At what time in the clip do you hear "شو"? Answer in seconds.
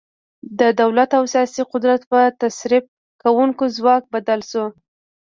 4.51-4.65